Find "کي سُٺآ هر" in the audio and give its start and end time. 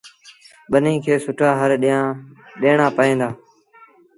1.03-1.71